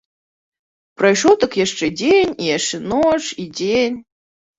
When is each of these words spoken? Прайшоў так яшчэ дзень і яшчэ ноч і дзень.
Прайшоў 1.01 1.35
так 1.43 1.57
яшчэ 1.65 1.85
дзень 1.99 2.33
і 2.45 2.47
яшчэ 2.57 2.77
ноч 2.95 3.21
і 3.45 3.47
дзень. 3.59 3.97